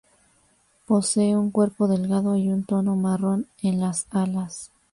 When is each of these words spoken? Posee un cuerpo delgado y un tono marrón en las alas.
Posee 0.87 1.37
un 1.37 1.51
cuerpo 1.51 1.87
delgado 1.87 2.35
y 2.35 2.49
un 2.49 2.63
tono 2.63 2.95
marrón 2.95 3.45
en 3.61 3.79
las 3.79 4.07
alas. 4.09 4.71